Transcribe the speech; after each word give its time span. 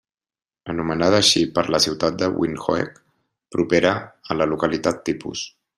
Anomenada 0.71 1.19
així 1.23 1.43
per 1.57 1.65
la 1.75 1.81
ciutat 1.85 2.17
de 2.23 2.31
Windhoek, 2.39 2.99
propera 3.57 3.95
a 4.35 4.43
la 4.43 4.53
localitat 4.57 5.09
tipus. 5.11 5.51